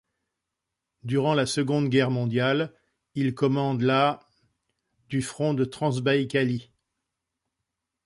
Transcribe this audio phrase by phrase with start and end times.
[1.03, 2.73] Durant la Seconde Guerre mondiale,
[3.13, 4.19] il commande la
[5.09, 6.71] du front de Transbaïkalie.